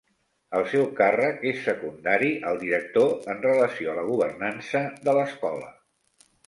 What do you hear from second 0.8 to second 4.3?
càrrec és secundari al director en relació a la